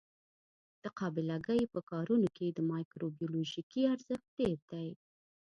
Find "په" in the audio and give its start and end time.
1.73-1.79